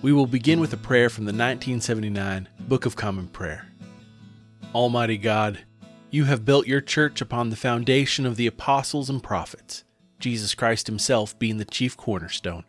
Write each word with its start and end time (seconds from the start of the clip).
We 0.00 0.12
will 0.12 0.26
begin 0.26 0.60
with 0.60 0.72
a 0.72 0.76
prayer 0.76 1.10
from 1.10 1.24
the 1.24 1.30
1979 1.30 2.48
Book 2.60 2.86
of 2.86 2.94
Common 2.94 3.26
Prayer. 3.26 3.66
Almighty 4.72 5.18
God, 5.18 5.58
you 6.12 6.24
have 6.24 6.44
built 6.44 6.68
your 6.68 6.80
church 6.80 7.20
upon 7.20 7.50
the 7.50 7.56
foundation 7.56 8.24
of 8.24 8.36
the 8.36 8.46
apostles 8.46 9.10
and 9.10 9.20
prophets, 9.20 9.82
Jesus 10.20 10.54
Christ 10.54 10.86
Himself 10.86 11.36
being 11.36 11.56
the 11.56 11.64
chief 11.64 11.96
cornerstone. 11.96 12.62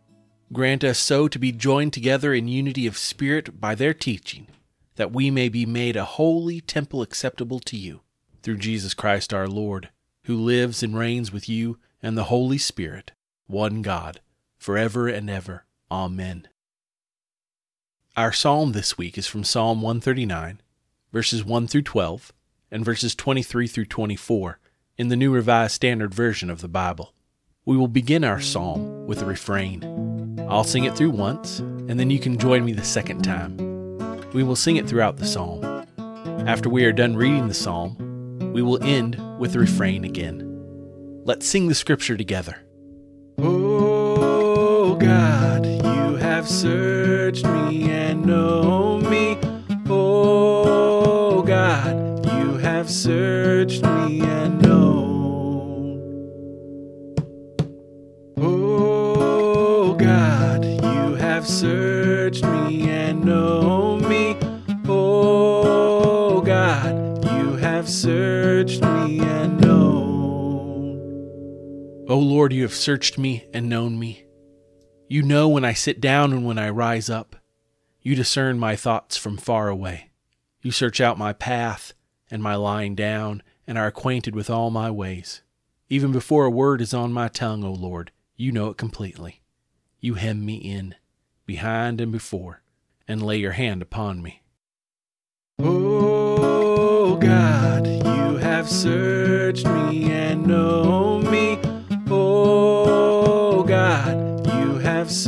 Grant 0.51 0.83
us 0.83 0.97
so 0.97 1.27
to 1.27 1.37
be 1.37 1.51
joined 1.51 1.93
together 1.93 2.33
in 2.33 2.47
unity 2.47 2.87
of 2.87 2.97
spirit 2.97 3.61
by 3.61 3.75
their 3.75 3.93
teaching, 3.93 4.47
that 4.95 5.11
we 5.11 5.29
may 5.29 5.49
be 5.49 5.67
made 5.67 5.95
a 5.95 6.05
holy 6.05 6.61
temple 6.61 7.03
acceptable 7.03 7.59
to 7.59 7.77
you, 7.77 8.01
through 8.41 8.57
Jesus 8.57 8.95
Christ 8.95 9.35
our 9.35 9.47
Lord, 9.47 9.89
who 10.23 10.35
lives 10.35 10.81
and 10.81 10.97
reigns 10.97 11.31
with 11.31 11.47
you 11.47 11.77
and 12.01 12.17
the 12.17 12.23
Holy 12.23 12.57
Spirit, 12.57 13.11
one 13.45 13.83
God, 13.83 14.19
forever 14.57 15.07
and 15.07 15.29
ever. 15.29 15.65
Amen. 15.91 16.47
Our 18.19 18.33
psalm 18.33 18.73
this 18.73 18.97
week 18.97 19.17
is 19.17 19.27
from 19.27 19.45
Psalm 19.45 19.81
139, 19.81 20.59
verses 21.13 21.45
1 21.45 21.67
through 21.67 21.83
12, 21.83 22.33
and 22.69 22.83
verses 22.83 23.15
23 23.15 23.65
through 23.65 23.85
24 23.85 24.59
in 24.97 25.07
the 25.07 25.15
New 25.15 25.31
Revised 25.31 25.75
Standard 25.75 26.13
Version 26.13 26.49
of 26.49 26.59
the 26.59 26.67
Bible. 26.67 27.13
We 27.63 27.77
will 27.77 27.87
begin 27.87 28.25
our 28.25 28.41
psalm 28.41 29.07
with 29.07 29.21
a 29.21 29.25
refrain. 29.25 30.37
I'll 30.49 30.65
sing 30.65 30.83
it 30.83 30.97
through 30.97 31.11
once, 31.11 31.59
and 31.59 31.97
then 31.97 32.09
you 32.09 32.19
can 32.19 32.37
join 32.37 32.65
me 32.65 32.73
the 32.73 32.83
second 32.83 33.21
time. 33.21 33.55
We 34.33 34.43
will 34.43 34.57
sing 34.57 34.75
it 34.75 34.85
throughout 34.85 35.15
the 35.15 35.25
psalm. 35.25 35.63
After 36.45 36.67
we 36.67 36.83
are 36.83 36.91
done 36.91 37.15
reading 37.15 37.47
the 37.47 37.53
psalm, 37.53 38.51
we 38.51 38.61
will 38.61 38.83
end 38.83 39.15
with 39.39 39.53
the 39.53 39.59
refrain 39.59 40.03
again. 40.03 40.43
Let's 41.23 41.47
sing 41.47 41.69
the 41.69 41.73
scripture 41.73 42.17
together. 42.17 42.57
Oh 43.37 44.95
God, 44.95 45.68
have 46.49 46.57
searched 46.57 47.45
me 47.45 47.91
and 47.91 48.25
know 48.25 48.97
me. 48.97 49.37
Oh 49.87 51.43
God, 51.43 52.25
you 52.25 52.57
have 52.57 52.89
searched 52.89 53.83
me 53.83 54.21
and 54.21 54.59
known. 54.59 56.01
Oh 58.37 59.93
God, 59.93 60.65
you 60.65 61.15
have 61.17 61.47
searched 61.47 62.43
me 62.43 62.89
and 62.89 63.23
know 63.23 63.97
me. 63.97 64.35
Oh 64.87 66.41
God, 66.41 67.23
you 67.25 67.57
have 67.57 67.87
searched 67.87 68.81
me 68.81 69.19
and 69.19 69.61
known. 69.61 70.97
O 72.09 72.13
oh, 72.15 72.17
Lord, 72.19 72.53
you 72.53 72.63
have 72.63 72.73
searched 72.73 73.19
me 73.19 73.45
and 73.53 73.69
known 73.69 73.99
me. 73.99 74.28
You 75.11 75.23
know 75.23 75.49
when 75.49 75.65
I 75.65 75.73
sit 75.73 75.99
down 75.99 76.31
and 76.31 76.45
when 76.45 76.59
I 76.59 76.69
rise 76.69 77.09
up. 77.09 77.35
You 78.03 78.13
discern 78.13 78.59
my 78.59 78.75
thoughts 78.75 79.17
from 79.17 79.37
far 79.37 79.67
away. 79.67 80.11
You 80.61 80.69
search 80.69 81.01
out 81.01 81.17
my 81.17 81.33
path 81.33 81.93
and 82.29 82.43
my 82.43 82.53
lying 82.53 82.93
down, 82.93 83.41
and 83.65 83.75
are 83.75 83.87
acquainted 83.87 84.35
with 84.35 84.51
all 84.51 84.69
my 84.69 84.91
ways. 84.91 85.41
Even 85.89 86.11
before 86.11 86.45
a 86.45 86.51
word 86.51 86.79
is 86.79 86.93
on 86.93 87.11
my 87.11 87.27
tongue, 87.27 87.63
O 87.63 87.71
Lord, 87.71 88.11
you 88.35 88.51
know 88.51 88.69
it 88.69 88.77
completely. 88.77 89.41
You 89.99 90.13
hem 90.13 90.45
me 90.45 90.57
in, 90.57 90.93
behind 91.47 91.99
and 91.99 92.11
before, 92.11 92.61
and 93.07 93.23
lay 93.23 93.37
your 93.37 93.53
hand 93.53 93.81
upon 93.81 94.21
me. 94.21 94.43
Oh 95.57 97.15
God, 97.15 97.87
you 97.87 98.37
have 98.37 98.69
searched 98.69 99.65
me 99.65 100.11
and 100.11 100.45
know 100.45 101.19
me. 101.19 101.58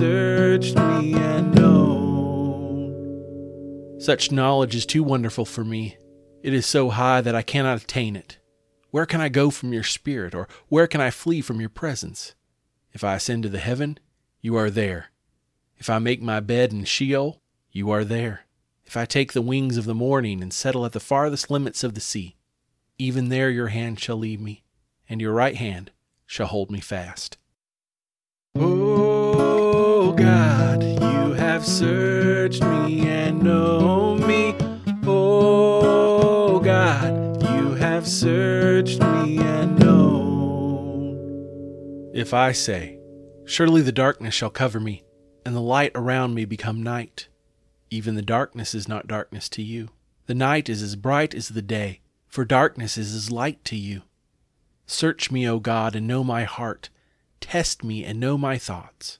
Searched 0.01 0.75
me 0.77 1.13
and 1.13 1.53
known. 1.53 2.89
Such 3.99 4.31
knowledge 4.31 4.73
is 4.73 4.87
too 4.87 5.03
wonderful 5.03 5.45
for 5.45 5.63
me. 5.63 5.95
It 6.41 6.55
is 6.55 6.65
so 6.65 6.89
high 6.89 7.21
that 7.21 7.35
I 7.35 7.43
cannot 7.43 7.83
attain 7.83 8.15
it. 8.15 8.39
Where 8.89 9.05
can 9.05 9.21
I 9.21 9.29
go 9.29 9.51
from 9.51 9.73
your 9.73 9.83
spirit, 9.83 10.33
or 10.33 10.47
where 10.69 10.87
can 10.87 11.01
I 11.01 11.11
flee 11.11 11.41
from 11.41 11.59
your 11.59 11.69
presence? 11.69 12.33
If 12.93 13.03
I 13.03 13.13
ascend 13.13 13.43
to 13.43 13.49
the 13.49 13.59
heaven, 13.59 13.99
you 14.41 14.55
are 14.55 14.71
there. 14.71 15.11
If 15.77 15.87
I 15.87 15.99
make 15.99 16.19
my 16.19 16.39
bed 16.39 16.73
in 16.73 16.85
Sheol, 16.85 17.39
you 17.71 17.91
are 17.91 18.03
there. 18.03 18.47
If 18.83 18.97
I 18.97 19.05
take 19.05 19.33
the 19.33 19.41
wings 19.43 19.77
of 19.77 19.85
the 19.85 19.93
morning 19.93 20.41
and 20.41 20.51
settle 20.51 20.83
at 20.83 20.93
the 20.93 20.99
farthest 20.99 21.51
limits 21.51 21.83
of 21.83 21.93
the 21.93 22.01
sea, 22.01 22.37
even 22.97 23.29
there 23.29 23.51
your 23.51 23.67
hand 23.67 23.99
shall 23.99 24.17
lead 24.17 24.41
me, 24.41 24.63
and 25.07 25.21
your 25.21 25.33
right 25.33 25.57
hand 25.57 25.91
shall 26.25 26.47
hold 26.47 26.71
me 26.71 26.79
fast. 26.79 27.37
God, 30.21 30.83
you 30.83 31.33
have 31.33 31.65
searched 31.65 32.61
me 32.63 33.07
and 33.07 33.41
know 33.41 34.15
me. 34.15 34.55
Oh 35.03 36.59
God, 36.59 37.41
you 37.41 37.73
have 37.73 38.07
searched 38.07 38.99
me 39.01 39.39
and 39.39 39.79
know. 39.79 41.17
If 42.13 42.33
I 42.35 42.51
say, 42.51 42.99
Surely 43.45 43.81
the 43.81 43.91
darkness 43.91 44.35
shall 44.35 44.51
cover 44.51 44.79
me, 44.79 45.03
and 45.43 45.55
the 45.55 45.59
light 45.59 45.91
around 45.95 46.35
me 46.35 46.45
become 46.45 46.83
night, 46.83 47.27
even 47.89 48.13
the 48.13 48.21
darkness 48.21 48.75
is 48.75 48.87
not 48.87 49.07
darkness 49.07 49.49
to 49.49 49.63
you. 49.63 49.89
The 50.27 50.35
night 50.35 50.69
is 50.69 50.83
as 50.83 50.95
bright 50.95 51.33
as 51.33 51.49
the 51.49 51.63
day, 51.63 52.01
for 52.27 52.45
darkness 52.45 52.95
is 52.95 53.15
as 53.15 53.31
light 53.31 53.65
to 53.65 53.75
you. 53.75 54.03
Search 54.85 55.31
me, 55.31 55.49
O 55.49 55.59
God, 55.59 55.95
and 55.95 56.05
know 56.05 56.23
my 56.23 56.43
heart. 56.43 56.89
Test 57.39 57.83
me 57.83 58.05
and 58.05 58.19
know 58.19 58.37
my 58.37 58.59
thoughts. 58.59 59.17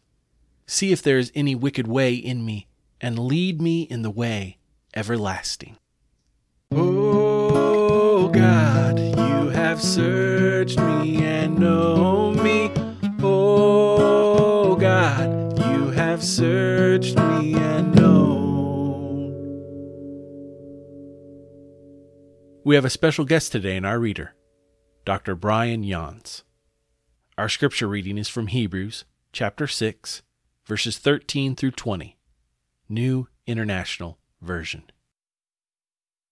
See 0.72 0.94
if 0.94 1.04
there 1.04 1.18
is 1.18 1.34
any 1.36 1.54
wicked 1.54 1.86
way 1.86 2.14
in 2.14 2.46
me, 2.46 2.66
and 3.02 3.20
lead 3.20 3.62
me 3.62 3.82
in 3.82 4.04
the 4.04 4.10
way 4.10 4.58
everlasting. 4.96 5.76
Oh 6.72 8.30
God, 8.30 8.98
you 8.98 9.50
have 9.50 9.82
searched 9.82 10.80
me 10.80 11.26
and 11.26 11.60
know 11.60 12.32
me. 12.32 12.72
Oh 13.22 14.78
God, 14.78 15.60
you 15.60 15.90
have 15.90 16.24
searched 16.24 17.18
me 17.18 17.54
and 17.56 17.94
known. 17.94 19.34
We 22.64 22.76
have 22.76 22.86
a 22.86 22.90
special 22.90 23.26
guest 23.26 23.52
today 23.52 23.76
in 23.76 23.84
our 23.84 24.00
reader, 24.00 24.36
Dr. 25.04 25.36
Brian 25.36 25.84
Yans. 25.84 26.44
Our 27.38 27.50
scripture 27.50 27.88
reading 27.88 28.18
is 28.18 28.30
from 28.30 28.48
Hebrews 28.48 29.04
chapter 29.34 29.68
6, 29.68 30.22
verses 30.66 30.98
13 30.98 31.56
through 31.56 31.72
20, 31.72 32.18
New 32.88 33.28
International 33.48 34.20
Version. 34.42 34.84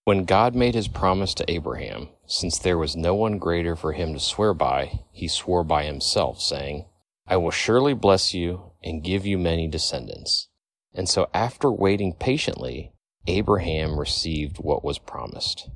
When 0.04 0.24
God 0.24 0.54
made 0.54 0.74
his 0.74 0.88
promise 0.88 1.34
to 1.34 1.50
Abraham, 1.50 2.08
since 2.26 2.58
there 2.58 2.78
was 2.78 2.96
no 2.96 3.14
one 3.14 3.38
greater 3.38 3.76
for 3.76 3.92
him 3.92 4.14
to 4.14 4.20
swear 4.20 4.54
by, 4.54 5.00
he 5.12 5.28
swore 5.28 5.64
by 5.64 5.84
himself, 5.84 6.40
saying, 6.40 6.86
I 7.26 7.36
will 7.36 7.50
surely 7.50 7.94
bless 7.94 8.34
you 8.34 8.72
and 8.82 9.04
give 9.04 9.26
you 9.26 9.38
many 9.38 9.68
descendants. 9.68 10.48
And 10.94 11.08
so 11.08 11.28
after 11.32 11.70
waiting 11.70 12.14
patiently, 12.14 12.92
Abraham 13.26 13.98
received 13.98 14.56
what 14.58 14.82
was 14.82 14.98
promised. 14.98 15.68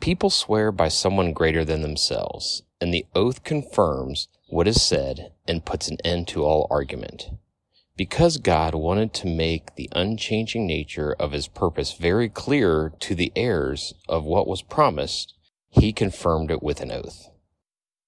People 0.00 0.30
swear 0.30 0.70
by 0.70 0.88
someone 0.88 1.32
greater 1.32 1.64
than 1.64 1.82
themselves, 1.82 2.62
and 2.80 2.92
the 2.92 3.06
oath 3.14 3.42
confirms 3.44 4.28
what 4.48 4.68
is 4.68 4.80
said 4.80 5.32
and 5.48 5.64
puts 5.64 5.88
an 5.88 5.98
end 6.04 6.28
to 6.28 6.44
all 6.44 6.66
argument. 6.70 7.30
Because 7.96 8.38
God 8.38 8.74
wanted 8.74 9.14
to 9.14 9.28
make 9.28 9.76
the 9.76 9.88
unchanging 9.92 10.66
nature 10.66 11.14
of 11.20 11.30
his 11.30 11.46
purpose 11.46 11.92
very 11.92 12.28
clear 12.28 12.92
to 12.98 13.14
the 13.14 13.32
heirs 13.36 13.94
of 14.08 14.24
what 14.24 14.48
was 14.48 14.62
promised, 14.62 15.34
he 15.70 15.92
confirmed 15.92 16.50
it 16.50 16.60
with 16.60 16.80
an 16.80 16.90
oath. 16.90 17.28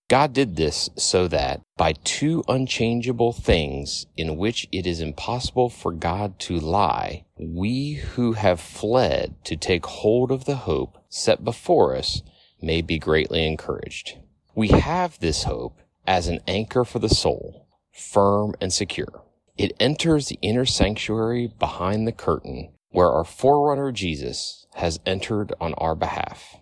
God 0.09 0.33
did 0.33 0.57
this 0.57 0.91
so 0.97 1.29
that 1.29 1.61
by 1.77 1.93
two 1.93 2.43
unchangeable 2.49 3.33
things 3.33 4.07
in 4.17 4.37
which 4.37 4.69
it 4.73 4.87
is 4.87 5.01
impossible 5.01 5.69
for 5.69 5.93
God 5.93 6.41
to 6.41 6.59
lie, 6.59 7.25
we 7.39 7.95
who 7.95 8.33
have 8.33 8.61
fled 8.61 9.37
to 9.45 9.57
take 9.57 9.87
hold 9.87 10.33
of 10.33 10.47
the 10.47 10.57
hope 10.57 10.99
set 11.09 11.45
before 11.45 11.97
us 11.97 12.23
may 12.61 12.83
be 12.83 12.99
greatly 12.99 13.47
encouraged. 13.47 14.19
We 14.55 14.69
have 14.69 15.21
this 15.21 15.45
hope 15.45 15.81
as 16.07 16.27
an 16.27 16.41
anchor 16.49 16.85
for 16.85 16.99
the 16.99 17.09
soul, 17.09 17.69
firm 17.93 18.55
and 18.61 18.73
secure. 18.73 19.23
It 19.57 19.73
enters 19.81 20.29
the 20.29 20.39
inner 20.43 20.67
sanctuary 20.67 21.53
behind 21.59 22.07
the 22.07 22.13
curtain 22.13 22.73
where 22.91 23.11
our 23.11 23.25
forerunner 23.25 23.91
Jesus 23.93 24.67
has 24.75 25.01
entered 25.07 25.53
on 25.61 25.75
our 25.75 25.95
behalf. 25.95 26.57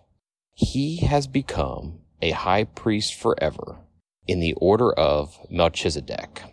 He 0.53 0.97
has 0.97 1.27
become 1.27 1.99
a 2.21 2.31
high 2.31 2.63
priest 2.63 3.13
forever 3.13 3.77
in 4.27 4.39
the 4.39 4.53
order 4.53 4.91
of 4.93 5.37
Melchizedek. 5.49 6.43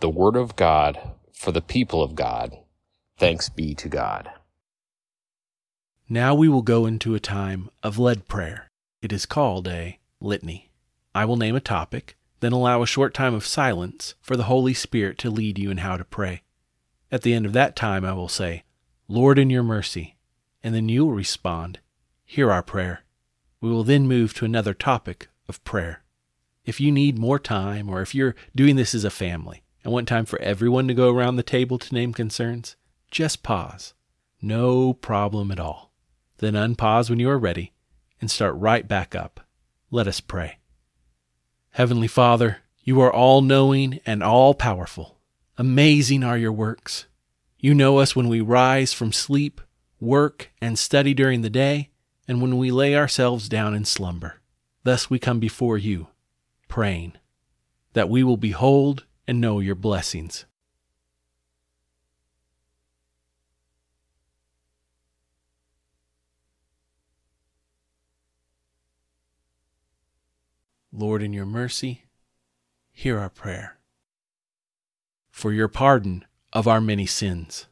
The 0.00 0.08
word 0.08 0.36
of 0.36 0.56
God 0.56 1.12
for 1.32 1.52
the 1.52 1.60
people 1.60 2.02
of 2.02 2.14
God. 2.14 2.56
Thanks 3.18 3.48
be 3.48 3.74
to 3.74 3.88
God. 3.88 4.30
Now 6.08 6.34
we 6.34 6.48
will 6.48 6.62
go 6.62 6.86
into 6.86 7.14
a 7.14 7.20
time 7.20 7.70
of 7.82 7.98
lead 7.98 8.28
prayer. 8.28 8.68
It 9.00 9.12
is 9.12 9.26
called 9.26 9.66
a 9.66 9.98
litany. 10.20 10.70
I 11.14 11.24
will 11.24 11.36
name 11.36 11.56
a 11.56 11.60
topic, 11.60 12.16
then 12.42 12.52
allow 12.52 12.82
a 12.82 12.86
short 12.88 13.14
time 13.14 13.34
of 13.34 13.46
silence 13.46 14.16
for 14.20 14.36
the 14.36 14.44
Holy 14.44 14.74
Spirit 14.74 15.16
to 15.18 15.30
lead 15.30 15.60
you 15.60 15.70
in 15.70 15.78
how 15.78 15.96
to 15.96 16.04
pray. 16.04 16.42
At 17.10 17.22
the 17.22 17.34
end 17.34 17.46
of 17.46 17.52
that 17.52 17.76
time, 17.76 18.04
I 18.04 18.14
will 18.14 18.28
say, 18.28 18.64
Lord, 19.06 19.38
in 19.38 19.48
your 19.48 19.62
mercy, 19.62 20.16
and 20.60 20.74
then 20.74 20.88
you 20.88 21.06
will 21.06 21.14
respond, 21.14 21.78
Hear 22.24 22.50
our 22.50 22.62
prayer. 22.62 23.04
We 23.60 23.70
will 23.70 23.84
then 23.84 24.08
move 24.08 24.34
to 24.34 24.44
another 24.44 24.74
topic 24.74 25.28
of 25.48 25.62
prayer. 25.62 26.02
If 26.64 26.80
you 26.80 26.90
need 26.90 27.16
more 27.16 27.38
time, 27.38 27.88
or 27.88 28.02
if 28.02 28.12
you're 28.12 28.34
doing 28.56 28.74
this 28.74 28.92
as 28.92 29.04
a 29.04 29.10
family 29.10 29.62
and 29.84 29.92
want 29.92 30.08
time 30.08 30.24
for 30.24 30.40
everyone 30.40 30.88
to 30.88 30.94
go 30.94 31.14
around 31.14 31.36
the 31.36 31.44
table 31.44 31.78
to 31.78 31.94
name 31.94 32.12
concerns, 32.12 32.74
just 33.10 33.44
pause. 33.44 33.94
No 34.40 34.94
problem 34.94 35.52
at 35.52 35.60
all. 35.60 35.92
Then 36.38 36.54
unpause 36.54 37.08
when 37.08 37.20
you 37.20 37.30
are 37.30 37.38
ready 37.38 37.72
and 38.20 38.28
start 38.28 38.56
right 38.56 38.88
back 38.88 39.14
up. 39.14 39.46
Let 39.92 40.08
us 40.08 40.20
pray. 40.20 40.58
Heavenly 41.76 42.06
Father, 42.06 42.58
you 42.84 43.00
are 43.00 43.10
all 43.10 43.40
knowing 43.40 43.98
and 44.04 44.22
all 44.22 44.52
powerful. 44.52 45.16
Amazing 45.56 46.22
are 46.22 46.36
your 46.36 46.52
works. 46.52 47.06
You 47.58 47.72
know 47.72 47.96
us 47.96 48.14
when 48.14 48.28
we 48.28 48.42
rise 48.42 48.92
from 48.92 49.10
sleep, 49.10 49.58
work, 49.98 50.50
and 50.60 50.78
study 50.78 51.14
during 51.14 51.40
the 51.40 51.48
day, 51.48 51.88
and 52.28 52.42
when 52.42 52.58
we 52.58 52.70
lay 52.70 52.94
ourselves 52.94 53.48
down 53.48 53.74
in 53.74 53.86
slumber. 53.86 54.42
Thus 54.84 55.08
we 55.08 55.18
come 55.18 55.40
before 55.40 55.78
you, 55.78 56.08
praying 56.68 57.14
that 57.94 58.10
we 58.10 58.22
will 58.22 58.36
behold 58.36 59.06
and 59.26 59.40
know 59.40 59.58
your 59.58 59.74
blessings. 59.74 60.44
Lord, 70.94 71.22
in 71.22 71.32
your 71.32 71.46
mercy, 71.46 72.04
hear 72.92 73.18
our 73.18 73.30
prayer. 73.30 73.78
For 75.30 75.50
your 75.50 75.68
pardon 75.68 76.26
of 76.52 76.68
our 76.68 76.82
many 76.82 77.06
sins. 77.06 77.66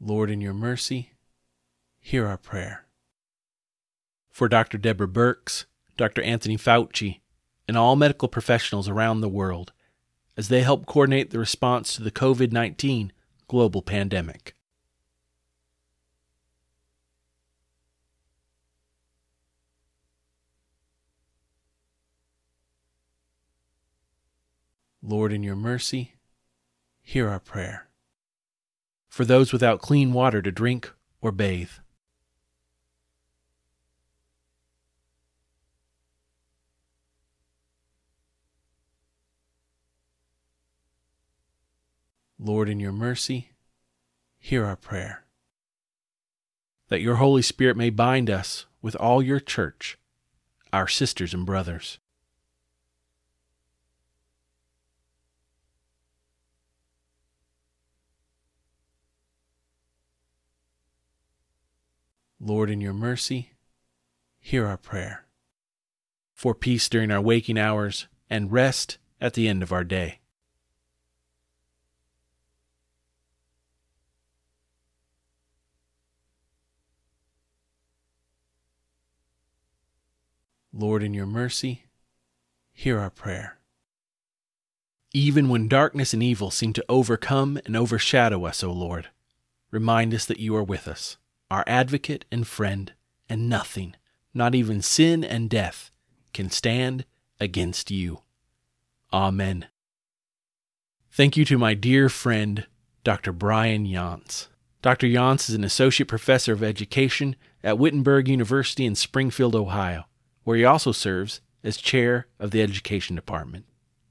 Lord, 0.00 0.30
in 0.30 0.40
your 0.40 0.54
mercy, 0.54 1.12
hear 2.00 2.26
our 2.26 2.38
prayer. 2.38 2.86
For 4.30 4.48
Dr. 4.48 4.78
Deborah 4.78 5.06
Birx, 5.06 5.66
Dr. 5.98 6.22
Anthony 6.22 6.56
Fauci, 6.56 7.20
and 7.68 7.76
all 7.76 7.96
medical 7.96 8.28
professionals 8.28 8.88
around 8.88 9.20
the 9.20 9.28
world 9.28 9.72
as 10.36 10.48
they 10.48 10.62
help 10.62 10.86
coordinate 10.86 11.30
the 11.30 11.38
response 11.38 11.94
to 11.94 12.02
the 12.02 12.10
COVID 12.10 12.52
19 12.52 13.12
global 13.48 13.82
pandemic. 13.82 14.54
Lord, 25.02 25.32
in 25.32 25.42
your 25.42 25.56
mercy, 25.56 26.14
hear 27.02 27.28
our 27.28 27.40
prayer. 27.40 27.88
For 29.08 29.24
those 29.24 29.52
without 29.52 29.80
clean 29.80 30.12
water 30.12 30.40
to 30.40 30.52
drink 30.52 30.92
or 31.20 31.32
bathe, 31.32 31.72
Lord, 42.44 42.68
in 42.68 42.80
your 42.80 42.92
mercy, 42.92 43.50
hear 44.36 44.64
our 44.64 44.74
prayer. 44.74 45.24
That 46.88 47.00
your 47.00 47.16
Holy 47.16 47.40
Spirit 47.40 47.76
may 47.76 47.88
bind 47.88 48.28
us 48.28 48.66
with 48.82 48.96
all 48.96 49.22
your 49.22 49.38
church, 49.38 49.96
our 50.72 50.88
sisters 50.88 51.32
and 51.32 51.46
brothers. 51.46 52.00
Lord, 62.40 62.70
in 62.70 62.80
your 62.80 62.92
mercy, 62.92 63.52
hear 64.40 64.66
our 64.66 64.76
prayer. 64.76 65.26
For 66.34 66.56
peace 66.56 66.88
during 66.88 67.12
our 67.12 67.20
waking 67.20 67.56
hours 67.56 68.08
and 68.28 68.50
rest 68.50 68.98
at 69.20 69.34
the 69.34 69.46
end 69.46 69.62
of 69.62 69.70
our 69.70 69.84
day. 69.84 70.21
Lord, 80.74 81.02
in 81.02 81.12
your 81.12 81.26
mercy, 81.26 81.84
hear 82.72 82.98
our 82.98 83.10
prayer. 83.10 83.58
Even 85.12 85.50
when 85.50 85.68
darkness 85.68 86.14
and 86.14 86.22
evil 86.22 86.50
seem 86.50 86.72
to 86.72 86.84
overcome 86.88 87.60
and 87.66 87.76
overshadow 87.76 88.46
us, 88.46 88.64
O 88.64 88.72
Lord, 88.72 89.08
remind 89.70 90.14
us 90.14 90.24
that 90.24 90.40
you 90.40 90.56
are 90.56 90.64
with 90.64 90.88
us, 90.88 91.18
our 91.50 91.62
advocate 91.66 92.24
and 92.32 92.46
friend, 92.46 92.94
and 93.28 93.50
nothing, 93.50 93.94
not 94.32 94.54
even 94.54 94.80
sin 94.80 95.22
and 95.22 95.50
death, 95.50 95.90
can 96.32 96.48
stand 96.48 97.04
against 97.38 97.90
you. 97.90 98.22
Amen. 99.12 99.66
Thank 101.10 101.36
you 101.36 101.44
to 101.44 101.58
my 101.58 101.74
dear 101.74 102.08
friend, 102.08 102.66
Dr. 103.04 103.32
Brian 103.32 103.86
Yance. 103.86 104.46
Dr. 104.80 105.06
Yance 105.06 105.50
is 105.50 105.54
an 105.54 105.64
associate 105.64 106.08
professor 106.08 106.54
of 106.54 106.62
education 106.62 107.36
at 107.62 107.78
Wittenberg 107.78 108.26
University 108.26 108.86
in 108.86 108.94
Springfield, 108.94 109.54
Ohio 109.54 110.06
where 110.44 110.56
he 110.56 110.64
also 110.64 110.92
serves 110.92 111.40
as 111.64 111.76
chair 111.76 112.26
of 112.38 112.50
the 112.50 112.62
education 112.62 113.16
department. 113.16 113.64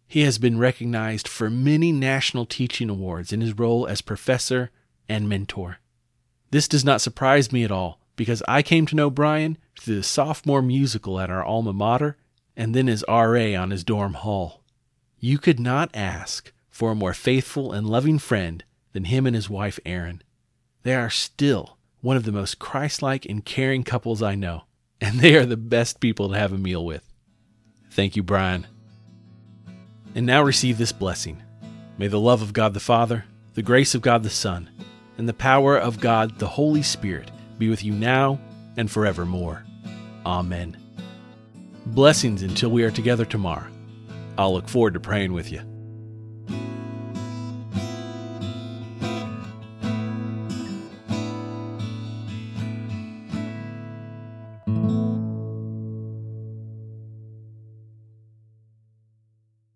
He 0.08 0.22
has 0.22 0.38
been 0.38 0.58
recognized 0.58 1.28
for 1.28 1.50
many 1.50 1.92
national 1.92 2.46
teaching 2.46 2.90
awards 2.90 3.32
in 3.32 3.42
his 3.42 3.58
role 3.58 3.88
as 3.88 4.02
professor 4.02 4.70
and 5.08 5.30
mentor. 5.30 5.78
This 6.52 6.68
does 6.68 6.84
not 6.84 7.02
surprise 7.02 7.52
me 7.52 7.64
at 7.64 7.72
all 7.72 8.00
because 8.16 8.44
I 8.48 8.62
came 8.62 8.86
to 8.88 8.96
know 8.96 9.10
Brian 9.10 9.58
through 9.80 9.96
the 9.96 10.04
sophomore 10.04 10.62
musical 10.62 11.20
at 11.20 11.30
our 11.30 11.44
alma 11.44 11.74
mater 11.74 12.18
and 12.58 12.76
then 12.76 12.90
as 12.90 13.06
RA 13.08 13.56
on 13.56 13.72
his 13.72 13.84
dorm 13.84 14.16
hall. 14.16 14.64
You 15.20 15.38
could 15.38 15.60
not 15.60 15.90
ask 15.94 16.52
for 16.70 16.92
a 16.92 16.96
more 16.96 17.14
faithful 17.14 17.72
and 17.72 17.90
loving 17.90 18.20
friend 18.20 18.64
than 18.92 19.06
him 19.06 19.26
and 19.26 19.36
his 19.36 19.50
wife 19.50 19.80
Erin. 19.86 20.22
They 20.84 20.96
are 20.96 21.10
still 21.10 21.78
one 22.02 22.18
of 22.18 22.24
the 22.24 22.32
most 22.32 22.60
Christ-like 22.60 23.26
and 23.26 23.46
caring 23.46 23.84
couples 23.84 24.22
I 24.22 24.36
know 24.36 24.64
and 25.04 25.20
they 25.20 25.36
are 25.36 25.46
the 25.46 25.58
best 25.58 26.00
people 26.00 26.30
to 26.30 26.38
have 26.38 26.54
a 26.54 26.58
meal 26.58 26.86
with. 26.86 27.04
Thank 27.90 28.16
you, 28.16 28.24
Brian. 28.24 28.68
And 30.14 30.26
now 30.26 30.44
receive 30.44 30.78
this 30.78 30.92
blessing. 30.92 31.42
May 31.98 32.08
the 32.08 32.20
love 32.20 32.42
of 32.42 32.54
God 32.54 32.74
the 32.74 32.80
Father, 32.80 33.26
the 33.56 33.62
grace 33.62 33.96
of 33.96 34.02
God 34.02 34.24
the 34.24 34.30
Son, 34.30 34.70
and 35.18 35.28
the 35.28 35.34
power 35.34 35.78
of 35.78 36.00
God 36.00 36.38
the 36.40 36.48
Holy 36.48 36.84
Spirit 36.84 37.32
be 37.58 37.70
with 37.70 37.84
you 37.84 37.94
now 37.94 38.40
and 38.78 38.90
forevermore. 38.90 39.66
Amen. 40.26 40.78
Blessings 41.88 42.44
until 42.44 42.70
we 42.70 42.84
are 42.84 42.92
together 42.92 43.26
tomorrow. 43.26 43.68
I'll 44.38 44.54
look 44.54 44.70
forward 44.70 44.94
to 44.94 45.00
praying 45.00 45.34
with 45.34 45.52
you. 45.52 45.62